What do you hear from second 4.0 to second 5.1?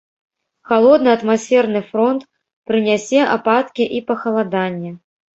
пахаладанне.